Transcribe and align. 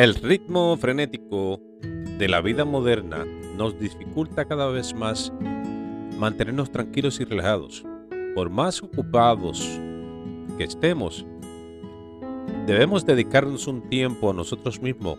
El 0.00 0.14
ritmo 0.14 0.78
frenético 0.78 1.60
de 2.16 2.26
la 2.26 2.40
vida 2.40 2.64
moderna 2.64 3.26
nos 3.58 3.78
dificulta 3.78 4.46
cada 4.46 4.68
vez 4.68 4.94
más 4.94 5.30
mantenernos 6.16 6.72
tranquilos 6.72 7.20
y 7.20 7.24
relajados. 7.24 7.84
Por 8.34 8.48
más 8.48 8.82
ocupados 8.82 9.60
que 10.56 10.64
estemos, 10.64 11.26
debemos 12.66 13.04
dedicarnos 13.04 13.66
un 13.66 13.90
tiempo 13.90 14.30
a 14.30 14.32
nosotros 14.32 14.80
mismos 14.80 15.18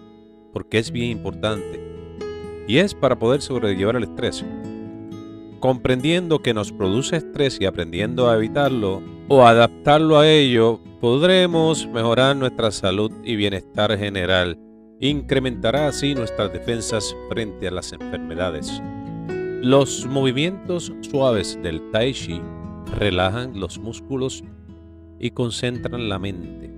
porque 0.51 0.79
es 0.79 0.91
bien 0.91 1.11
importante 1.11 1.79
y 2.67 2.79
es 2.79 2.95
para 2.95 3.19
poder 3.19 3.43
sobrellevar 3.43 3.97
el 3.97 4.05
estrés. 4.05 4.43
Comprendiendo 5.59 6.39
que 6.39 6.55
nos 6.55 6.71
produce 6.71 7.17
estrés 7.17 7.61
y 7.61 7.65
aprendiendo 7.65 8.31
a 8.31 8.35
evitarlo 8.35 9.03
o 9.27 9.43
adaptarlo 9.45 10.17
a 10.17 10.27
ello, 10.27 10.79
podremos 10.99 11.85
mejorar 11.85 12.35
nuestra 12.35 12.71
salud 12.71 13.11
y 13.23 13.35
bienestar 13.35 13.95
general 13.95 14.57
incrementará 15.09 15.87
así 15.87 16.13
nuestras 16.13 16.53
defensas 16.53 17.15
frente 17.27 17.67
a 17.67 17.71
las 17.71 17.91
enfermedades. 17.91 18.81
Los 19.61 20.05
movimientos 20.05 20.93
suaves 21.01 21.59
del 21.63 21.89
tai 21.89 22.13
chi 22.13 22.39
relajan 22.99 23.59
los 23.59 23.79
músculos 23.79 24.43
y 25.19 25.31
concentran 25.31 26.07
la 26.07 26.19
mente. 26.19 26.71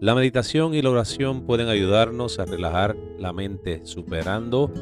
La 0.00 0.16
meditación 0.16 0.74
y 0.74 0.82
la 0.82 0.90
oración 0.90 1.46
pueden 1.46 1.68
ayudarnos 1.68 2.40
a 2.40 2.44
relajar 2.46 2.96
la 3.16 3.32
mente 3.32 3.86
superando 3.86 4.72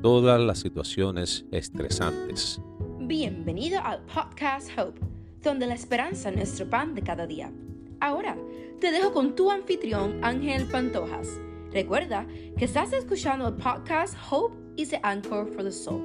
todas 0.00 0.40
las 0.40 0.60
situaciones 0.60 1.44
estresantes. 1.50 2.60
Bienvenido 3.00 3.80
al 3.82 4.00
podcast 4.02 4.70
Hope, 4.78 5.00
donde 5.42 5.66
la 5.66 5.74
esperanza 5.74 6.28
es 6.28 6.36
nuestro 6.36 6.70
pan 6.70 6.94
de 6.94 7.02
cada 7.02 7.26
día. 7.26 7.50
Ahora, 7.98 8.36
te 8.82 8.90
dejo 8.90 9.12
con 9.12 9.36
tu 9.36 9.48
anfitrión 9.48 10.18
Ángel 10.22 10.66
Pantojas. 10.66 11.40
Recuerda 11.70 12.26
que 12.58 12.64
estás 12.64 12.92
escuchando 12.92 13.46
el 13.46 13.54
podcast 13.54 14.16
Hope 14.28 14.56
is 14.76 14.88
the 14.88 14.98
Anchor 15.04 15.46
for 15.54 15.62
the 15.62 15.70
Soul. 15.70 16.02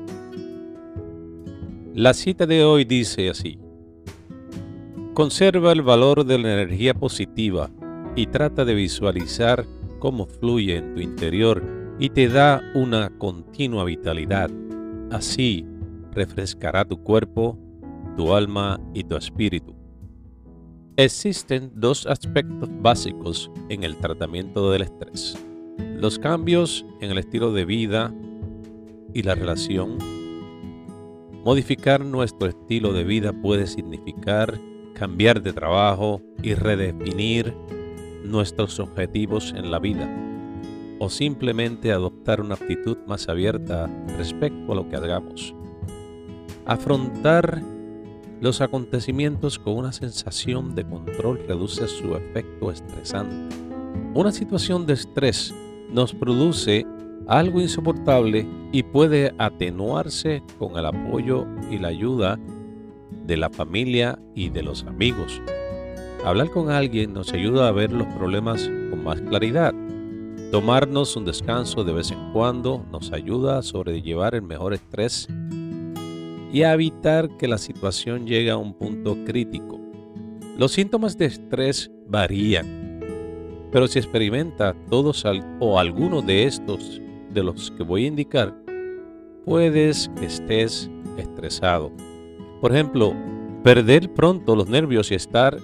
La 1.95 2.13
cita 2.13 2.45
de 2.45 2.63
hoy 2.63 2.85
dice 2.85 3.31
así. 3.31 3.57
Conserva 5.15 5.71
el 5.71 5.81
valor 5.81 6.23
de 6.23 6.37
la 6.37 6.53
energía 6.53 6.93
positiva 6.93 7.71
y 8.15 8.27
trata 8.27 8.63
de 8.63 8.75
visualizar 8.75 9.65
cómo 9.97 10.27
fluye 10.27 10.75
en 10.75 10.93
tu 10.93 11.01
interior 11.01 11.63
y 11.97 12.11
te 12.11 12.27
da 12.27 12.61
una 12.75 13.09
continua 13.17 13.85
vitalidad. 13.85 14.51
Así 15.09 15.65
refrescará 16.11 16.85
tu 16.85 17.01
cuerpo, 17.01 17.57
tu 18.15 18.35
alma 18.35 18.79
y 18.93 19.03
tu 19.03 19.15
espíritu. 19.15 19.75
Existen 20.99 21.69
dos 21.75 22.07
aspectos 22.07 22.67
básicos 22.81 23.51
en 23.69 23.83
el 23.83 23.97
tratamiento 23.97 24.71
del 24.71 24.81
estrés. 24.81 25.37
Los 25.77 26.17
cambios 26.17 26.87
en 27.01 27.11
el 27.11 27.19
estilo 27.19 27.53
de 27.53 27.65
vida 27.65 28.11
y 29.13 29.21
la 29.21 29.35
relación. 29.35 29.99
Modificar 31.45 32.03
nuestro 32.03 32.47
estilo 32.47 32.93
de 32.93 33.03
vida 33.03 33.31
puede 33.31 33.67
significar 33.67 34.59
cambiar 34.95 35.43
de 35.43 35.53
trabajo 35.53 36.19
y 36.41 36.55
redefinir 36.55 37.53
nuestros 38.23 38.79
objetivos 38.79 39.53
en 39.55 39.69
la 39.69 39.77
vida. 39.77 40.09
O 40.97 41.11
simplemente 41.11 41.91
adoptar 41.91 42.41
una 42.41 42.55
actitud 42.55 42.97
más 43.05 43.29
abierta 43.29 43.87
respecto 44.17 44.71
a 44.71 44.75
lo 44.75 44.89
que 44.89 44.95
hagamos. 44.95 45.53
Afrontar 46.65 47.61
los 48.39 48.61
acontecimientos 48.61 49.57
con 49.57 49.77
una 49.77 49.91
sensación 49.91 50.75
de 50.75 50.85
control 50.85 51.39
reduce 51.47 51.87
su 51.87 52.15
efecto 52.15 52.71
estresante. 52.71 53.55
Una 54.13 54.31
situación 54.31 54.85
de 54.85 54.93
estrés 54.93 55.53
nos 55.91 56.13
produce 56.13 56.85
algo 57.27 57.59
insoportable 57.59 58.47
y 58.71 58.83
puede 58.83 59.33
atenuarse 59.37 60.43
con 60.59 60.77
el 60.77 60.85
apoyo 60.85 61.45
y 61.69 61.77
la 61.77 61.89
ayuda 61.89 62.39
de 63.25 63.37
la 63.37 63.49
familia 63.49 64.17
y 64.35 64.49
de 64.49 64.63
los 64.63 64.83
amigos. 64.83 65.41
Hablar 66.23 66.49
con 66.49 66.69
alguien 66.69 67.13
nos 67.13 67.33
ayuda 67.33 67.67
a 67.67 67.71
ver 67.71 67.91
los 67.91 68.07
problemas 68.15 68.69
con 68.89 69.03
más 69.03 69.21
claridad. 69.21 69.73
Tomarnos 70.51 71.15
un 71.15 71.25
descanso 71.25 71.83
de 71.83 71.93
vez 71.93 72.11
en 72.11 72.31
cuando 72.31 72.85
nos 72.91 73.11
ayuda 73.11 73.57
a 73.57 73.63
sobrellevar 73.63 74.35
el 74.35 74.43
mejor 74.43 74.73
estrés 74.73 75.27
y 76.51 76.61
evitar 76.61 77.29
que 77.37 77.47
la 77.47 77.57
situación 77.57 78.25
llegue 78.25 78.51
a 78.51 78.57
un 78.57 78.73
punto 78.73 79.17
crítico. 79.25 79.79
Los 80.57 80.71
síntomas 80.71 81.17
de 81.17 81.25
estrés 81.25 81.91
varían, 82.07 82.99
pero 83.71 83.87
si 83.87 83.99
experimenta 83.99 84.75
todos 84.89 85.23
o 85.59 85.79
alguno 85.79 86.21
de 86.21 86.45
estos 86.45 87.01
de 87.31 87.43
los 87.43 87.71
que 87.71 87.83
voy 87.83 88.05
a 88.05 88.07
indicar, 88.07 88.55
puedes 89.45 90.09
que 90.17 90.25
estés 90.25 90.89
estresado. 91.17 91.91
Por 92.61 92.71
ejemplo, 92.71 93.13
perder 93.63 94.13
pronto 94.13 94.55
los 94.55 94.67
nervios 94.67 95.11
y 95.11 95.15
estar 95.15 95.57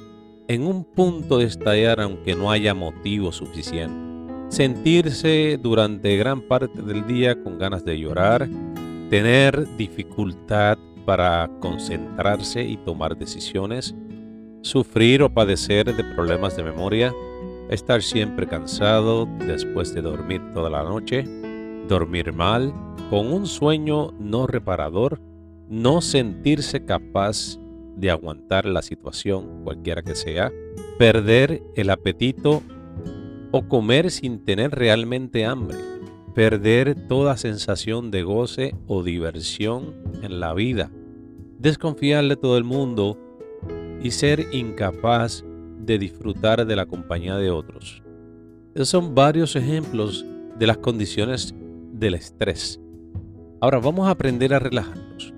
en 0.48 0.68
un 0.68 0.84
punto 0.84 1.40
de 1.40 1.46
estallar 1.46 2.02
aunque 2.02 2.36
no 2.36 2.52
haya 2.52 2.74
motivo 2.74 3.32
suficiente. 3.32 4.14
Sentirse 4.50 5.58
durante 5.62 6.16
gran 6.18 6.42
parte 6.42 6.82
del 6.82 7.08
día 7.08 7.42
con 7.42 7.58
ganas 7.58 7.84
de 7.84 7.98
llorar, 7.98 8.48
tener 9.10 9.68
dificultad 9.78 10.78
para 11.06 11.50
concentrarse 11.60 12.64
y 12.64 12.78
tomar 12.78 13.18
decisiones, 13.18 13.96
sufrir 14.62 15.22
o 15.24 15.34
padecer 15.34 15.96
de 15.96 16.04
problemas 16.16 16.56
de 16.56 16.64
memoria, 16.64 17.14
estar 17.70 18.02
siempre 18.02 18.48
cansado 18.48 19.28
después 19.46 19.94
de 19.94 20.02
dormir 20.02 20.42
toda 20.54 20.70
la 20.70 20.84
noche, 20.84 21.26
dormir 21.88 22.34
mal, 22.34 22.74
con 23.10 23.32
un 23.32 23.46
sueño 23.46 24.12
no 24.20 24.48
reparador, 24.48 25.20
no 25.70 26.02
sentirse 26.02 26.86
capaz 26.86 27.60
de 27.96 28.10
aguantar 28.10 28.66
la 28.66 28.82
situación, 28.82 29.64
cualquiera 29.64 30.02
que 30.02 30.16
sea, 30.16 30.52
perder 30.98 31.62
el 31.76 31.90
apetito 31.90 32.64
o 33.52 33.68
comer 33.68 34.10
sin 34.10 34.44
tener 34.46 34.72
realmente 34.72 35.46
hambre 35.46 35.93
perder 36.34 36.96
toda 37.08 37.38
sensación 37.38 38.10
de 38.12 38.24
goce 38.24 38.76
o 38.88 39.04
diversión 39.04 39.94
en 40.22 40.40
la 40.40 40.54
vida, 40.54 40.92
desconfiar 41.60 42.28
de 42.28 42.36
todo 42.36 42.58
el 42.58 42.64
mundo 42.64 43.18
y 44.02 44.12
ser 44.12 44.48
incapaz 44.52 45.44
de 45.80 46.00
disfrutar 46.00 46.66
de 46.66 46.76
la 46.76 46.86
compañía 46.86 47.38
de 47.38 47.52
otros. 47.52 48.02
Esos 48.74 48.90
son 48.90 49.14
varios 49.14 49.56
ejemplos 49.56 50.26
de 50.58 50.68
las 50.68 50.78
condiciones 50.78 51.54
del 51.92 52.16
estrés. 52.16 52.80
Ahora 53.62 53.80
vamos 53.80 54.08
a 54.08 54.12
aprender 54.12 54.54
a 54.54 54.60
relajarnos. 54.60 55.34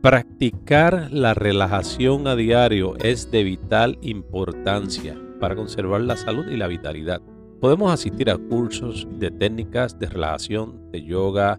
Practicar 0.00 1.12
la 1.12 1.34
relajación 1.34 2.28
a 2.28 2.36
diario 2.36 2.96
es 2.98 3.30
de 3.32 3.42
vital 3.42 3.98
importancia 4.00 5.18
para 5.40 5.56
conservar 5.56 6.02
la 6.02 6.16
salud 6.16 6.46
y 6.48 6.56
la 6.56 6.68
vitalidad. 6.68 7.20
Podemos 7.60 7.90
asistir 7.90 8.30
a 8.30 8.38
cursos 8.38 9.08
de 9.18 9.32
técnicas 9.32 9.98
de 9.98 10.06
relajación, 10.06 10.92
de 10.92 11.02
yoga, 11.02 11.58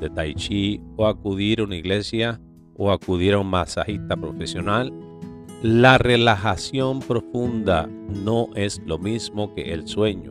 de 0.00 0.08
tai 0.08 0.34
chi 0.34 0.80
o 0.96 1.06
acudir 1.06 1.60
a 1.60 1.64
una 1.64 1.76
iglesia 1.76 2.40
o 2.76 2.90
acudir 2.90 3.34
a 3.34 3.40
un 3.40 3.48
masajista 3.48 4.16
profesional. 4.16 4.90
La 5.62 5.98
relajación 5.98 7.00
profunda 7.00 7.86
no 8.24 8.48
es 8.54 8.80
lo 8.86 8.98
mismo 8.98 9.54
que 9.54 9.74
el 9.74 9.86
sueño. 9.86 10.30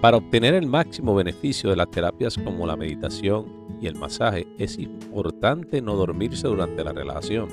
Para 0.00 0.16
obtener 0.16 0.54
el 0.54 0.66
máximo 0.66 1.14
beneficio 1.14 1.70
de 1.70 1.76
las 1.76 1.90
terapias 1.90 2.36
como 2.36 2.66
la 2.66 2.74
meditación 2.74 3.46
y 3.80 3.86
el 3.86 3.94
masaje, 3.94 4.48
es 4.58 4.76
importante 4.76 5.80
no 5.80 5.94
dormirse 5.94 6.48
durante 6.48 6.82
la 6.82 6.92
relajación. 6.92 7.48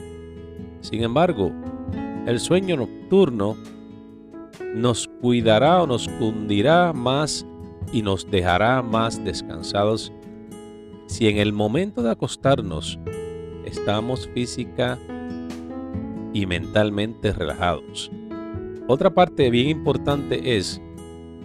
Sin 0.82 1.04
embargo, 1.04 1.52
el 2.26 2.40
sueño 2.40 2.78
nocturno 2.78 3.56
nos 4.74 5.07
cuidará 5.28 5.84
o 5.84 5.88
nos 5.88 6.08
cundirá 6.08 6.94
más 6.94 7.46
y 7.92 8.02
nos 8.02 8.32
dejará 8.32 8.82
más 8.82 9.22
descansados 9.26 10.14
si 11.08 11.28
en 11.28 11.38
el 11.38 11.52
momento 11.52 12.02
de 12.02 12.12
acostarnos 12.12 12.98
estamos 13.66 14.30
física 14.34 14.98
y 16.32 16.46
mentalmente 16.46 17.34
relajados. 17.34 18.10
Otra 18.88 19.14
parte 19.14 19.50
bien 19.50 19.68
importante 19.68 20.56
es 20.56 20.82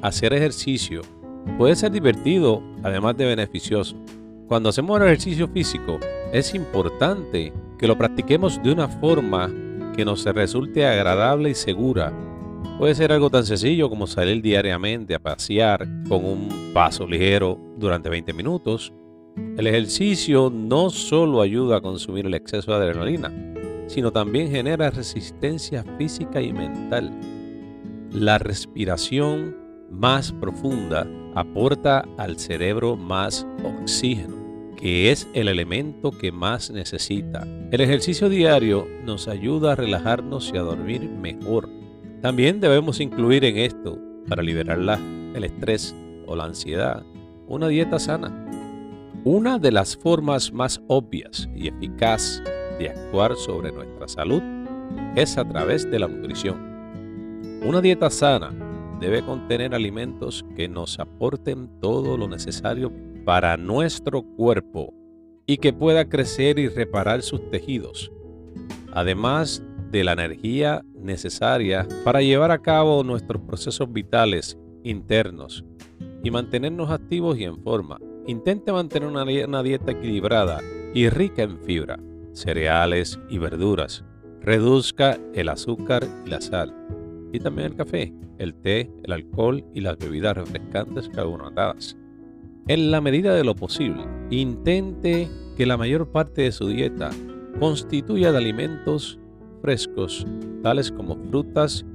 hacer 0.00 0.32
ejercicio. 0.32 1.00
Puede 1.58 1.74
ser 1.74 1.90
divertido, 1.90 2.62
además 2.84 3.16
de 3.16 3.24
beneficioso. 3.24 3.96
Cuando 4.46 4.68
hacemos 4.68 4.96
un 4.96 5.06
ejercicio 5.06 5.48
físico, 5.48 5.98
es 6.32 6.54
importante 6.54 7.52
que 7.78 7.88
lo 7.88 7.98
practiquemos 7.98 8.62
de 8.62 8.70
una 8.70 8.86
forma 8.86 9.50
que 9.96 10.04
nos 10.04 10.24
resulte 10.24 10.86
agradable 10.86 11.50
y 11.50 11.54
segura 11.54 12.12
Puede 12.78 12.94
ser 12.94 13.12
algo 13.12 13.30
tan 13.30 13.44
sencillo 13.44 13.88
como 13.88 14.06
salir 14.06 14.42
diariamente 14.42 15.14
a 15.14 15.20
pasear 15.20 15.86
con 16.08 16.24
un 16.24 16.72
paso 16.72 17.06
ligero 17.06 17.58
durante 17.76 18.08
20 18.08 18.32
minutos. 18.32 18.92
El 19.56 19.66
ejercicio 19.66 20.50
no 20.50 20.90
solo 20.90 21.42
ayuda 21.42 21.76
a 21.76 21.80
consumir 21.80 22.26
el 22.26 22.34
exceso 22.34 22.72
de 22.72 22.76
adrenalina, 22.78 23.30
sino 23.86 24.10
también 24.10 24.50
genera 24.50 24.90
resistencia 24.90 25.84
física 25.96 26.40
y 26.40 26.52
mental. 26.52 27.12
La 28.10 28.38
respiración 28.38 29.56
más 29.90 30.32
profunda 30.32 31.06
aporta 31.34 32.04
al 32.18 32.38
cerebro 32.38 32.96
más 32.96 33.46
oxígeno, 33.64 34.34
que 34.76 35.10
es 35.10 35.28
el 35.34 35.48
elemento 35.48 36.10
que 36.10 36.32
más 36.32 36.70
necesita. 36.70 37.46
El 37.70 37.80
ejercicio 37.80 38.28
diario 38.28 38.88
nos 39.04 39.28
ayuda 39.28 39.72
a 39.72 39.76
relajarnos 39.76 40.50
y 40.52 40.56
a 40.56 40.62
dormir 40.62 41.08
mejor. 41.08 41.81
También 42.22 42.60
debemos 42.60 43.00
incluir 43.00 43.44
en 43.44 43.56
esto, 43.56 43.98
para 44.28 44.44
liberar 44.44 44.78
el 45.34 45.42
estrés 45.42 45.92
o 46.26 46.36
la 46.36 46.44
ansiedad, 46.44 47.02
una 47.48 47.66
dieta 47.66 47.98
sana. 47.98 48.30
Una 49.24 49.58
de 49.58 49.72
las 49.72 49.96
formas 49.96 50.52
más 50.52 50.80
obvias 50.86 51.48
y 51.56 51.66
eficaz 51.66 52.40
de 52.78 52.90
actuar 52.90 53.34
sobre 53.34 53.72
nuestra 53.72 54.06
salud 54.06 54.40
es 55.16 55.36
a 55.36 55.44
través 55.44 55.90
de 55.90 55.98
la 55.98 56.06
nutrición. 56.06 57.60
Una 57.64 57.80
dieta 57.80 58.08
sana 58.08 58.52
debe 59.00 59.24
contener 59.24 59.74
alimentos 59.74 60.44
que 60.54 60.68
nos 60.68 61.00
aporten 61.00 61.68
todo 61.80 62.16
lo 62.16 62.28
necesario 62.28 62.92
para 63.24 63.56
nuestro 63.56 64.22
cuerpo 64.22 64.94
y 65.44 65.56
que 65.56 65.72
pueda 65.72 66.08
crecer 66.08 66.60
y 66.60 66.68
reparar 66.68 67.22
sus 67.22 67.50
tejidos, 67.50 68.12
además 68.92 69.60
de 69.92 70.04
la 70.04 70.12
energía 70.12 70.82
necesaria 70.94 71.86
para 72.02 72.22
llevar 72.22 72.50
a 72.50 72.62
cabo 72.62 73.04
nuestros 73.04 73.42
procesos 73.42 73.92
vitales 73.92 74.58
internos 74.82 75.64
y 76.24 76.30
mantenernos 76.30 76.90
activos 76.90 77.38
y 77.38 77.44
en 77.44 77.62
forma. 77.62 77.98
Intente 78.26 78.72
mantener 78.72 79.08
una, 79.08 79.24
una 79.24 79.62
dieta 79.62 79.92
equilibrada 79.92 80.60
y 80.94 81.08
rica 81.10 81.42
en 81.42 81.58
fibra, 81.58 82.00
cereales 82.32 83.20
y 83.28 83.36
verduras. 83.36 84.02
Reduzca 84.40 85.18
el 85.34 85.50
azúcar 85.50 86.04
y 86.26 86.30
la 86.30 86.40
sal 86.40 86.74
y 87.32 87.38
también 87.38 87.68
el 87.68 87.76
café, 87.76 88.12
el 88.38 88.54
té, 88.54 88.90
el 89.04 89.12
alcohol 89.12 89.64
y 89.74 89.82
las 89.82 89.98
bebidas 89.98 90.36
refrescantes 90.36 91.08
carbonatadas. 91.10 91.96
En 92.66 92.90
la 92.90 93.00
medida 93.00 93.34
de 93.34 93.44
lo 93.44 93.54
posible, 93.54 94.04
intente 94.30 95.28
que 95.56 95.66
la 95.66 95.76
mayor 95.76 96.10
parte 96.10 96.42
de 96.42 96.52
su 96.52 96.68
dieta 96.68 97.10
constituya 97.58 98.32
de 98.32 98.38
alimentos 98.38 99.18
frescos, 99.62 100.26
tales 100.62 100.92
como 100.92 101.16
frutas 101.30 101.86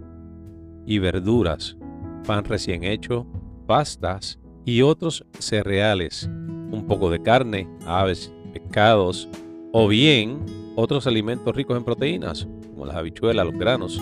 y 0.86 1.00
verduras, 1.00 1.78
pan 2.25 2.44
recién 2.46 2.84
hecho, 2.84 3.28
pastas 3.68 4.40
y 4.66 4.81
otros 4.81 5.25
cereales, 5.38 6.28
un 6.72 6.86
poco 6.88 7.12
de 7.12 7.22
carne, 7.22 7.68
aves, 7.86 8.34
pescados 8.54 9.30
o 9.74 9.88
bien 9.88 10.40
otros 10.75 11.06
alimentos 11.06 11.56
ricos 11.56 11.78
en 11.78 11.84
proteínas, 11.84 12.48
como 12.74 12.86
las 12.86 12.96
habichuelas, 12.96 13.46
los 13.46 13.56
granos, 13.56 14.02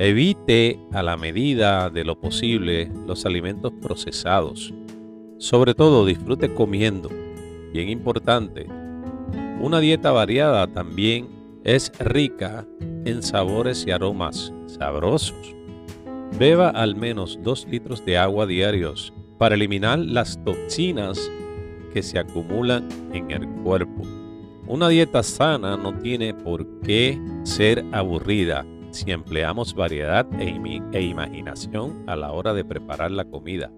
Evite 0.00 0.78
a 0.92 1.02
la 1.02 1.16
medida 1.16 1.90
de 1.90 2.04
lo 2.04 2.20
posible 2.20 2.88
los 3.04 3.26
alimentos 3.26 3.72
procesados. 3.82 4.72
Sobre 5.38 5.74
todo 5.74 6.06
disfrute 6.06 6.54
comiendo. 6.54 7.10
Bien 7.72 7.88
importante, 7.88 8.68
una 9.60 9.80
dieta 9.80 10.12
variada 10.12 10.68
también 10.68 11.26
es 11.64 11.92
rica 11.98 12.66
en 13.04 13.22
sabores 13.22 13.84
y 13.86 13.90
aromas 13.90 14.52
sabrosos. 14.66 15.54
Beba 16.38 16.70
al 16.70 16.94
menos 16.94 17.38
2 17.42 17.68
litros 17.68 18.04
de 18.04 18.18
agua 18.18 18.46
diarios 18.46 19.12
para 19.38 19.54
eliminar 19.54 19.98
las 19.98 20.42
toxinas 20.44 21.30
que 21.92 22.02
se 22.02 22.18
acumulan 22.18 22.88
en 23.12 23.30
el 23.30 23.48
cuerpo. 23.62 24.02
Una 24.66 24.88
dieta 24.88 25.22
sana 25.22 25.76
no 25.76 25.94
tiene 25.98 26.34
por 26.34 26.66
qué 26.80 27.18
ser 27.44 27.84
aburrida 27.92 28.66
si 28.90 29.10
empleamos 29.10 29.74
variedad 29.74 30.26
e, 30.40 30.80
e, 30.92 31.02
imaginación 31.02 32.04
a 32.06 32.16
la 32.16 32.32
hora 32.32 32.52
de 32.52 32.64
preparar 32.64 33.10
la 33.10 33.24
comida. 33.24 33.70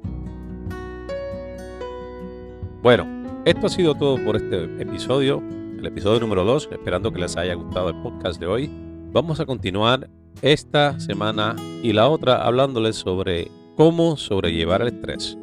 Bueno, 2.83 3.07
esto 3.45 3.67
ha 3.67 3.71
sido 3.71 3.95
todo 3.95 4.17
por 4.25 4.37
este 4.37 4.65
episodio, 4.83 5.43
el 5.81 5.87
episodio 5.87 6.21
número 6.21 6.45
2, 6.45 6.69
esperando 6.73 7.11
que 7.11 7.21
les 7.21 7.39
haya 7.39 7.55
gustado 7.55 7.89
el 7.89 7.97
podcast 8.03 8.39
de 8.39 8.47
hoy. 8.47 8.71
Vamos 9.13 9.41
a 9.41 9.47
continuar 9.47 10.11
esta 10.43 11.01
semana 11.01 11.57
y 11.83 11.95
la 11.95 12.07
otra 12.09 12.45
hablándoles 12.45 12.97
sobre 12.97 13.51
cómo 13.77 14.19
sobrellevar 14.19 14.83
el 14.83 14.89
estrés 14.89 15.39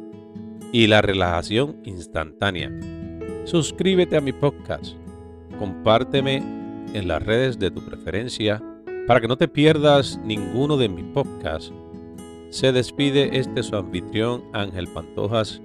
y 0.72 0.86
la 0.86 1.02
relajación 1.02 1.80
instantánea. 1.84 2.70
Suscríbete 3.46 4.16
a 4.16 4.20
mi 4.20 4.32
podcast, 4.32 4.94
compárteme 5.58 6.36
en 6.36 7.08
las 7.08 7.20
redes 7.20 7.58
de 7.58 7.72
tu 7.72 7.84
preferencia 7.84 8.62
para 9.08 9.20
que 9.20 9.26
no 9.26 9.36
te 9.36 9.48
pierdas 9.48 10.20
ninguno 10.22 10.76
de 10.76 10.88
mis 10.88 11.04
podcasts, 11.06 11.72
se 12.50 12.70
despide 12.70 13.38
este 13.38 13.64
su 13.64 13.74
anfitrión 13.74 14.44
Ángel 14.52 14.86
Pantojas 14.86 15.60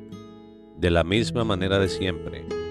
de 0.78 0.90
la 0.90 1.04
misma 1.04 1.44
manera 1.44 1.78
de 1.78 1.90
siempre. 1.90 2.63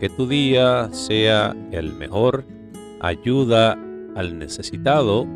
Que 0.00 0.08
tu 0.08 0.26
día 0.28 0.88
sea 0.92 1.56
el 1.72 1.92
mejor, 1.92 2.44
ayuda 3.00 3.76
al 4.14 4.38
necesitado 4.38 5.26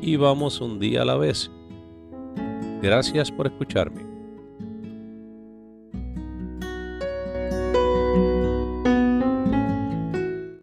y 0.00 0.16
vamos 0.16 0.60
un 0.60 0.78
día 0.78 1.02
a 1.02 1.04
la 1.04 1.16
vez. 1.16 1.50
Gracias 2.80 3.30
por 3.30 3.46
escucharme. 3.46 4.07